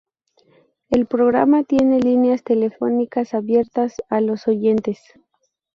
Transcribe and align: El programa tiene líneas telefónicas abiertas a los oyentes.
El 0.89 1.05
programa 1.05 1.63
tiene 1.63 1.99
líneas 1.99 2.41
telefónicas 2.43 3.35
abiertas 3.35 3.97
a 4.09 4.19
los 4.19 4.47
oyentes. 4.47 4.99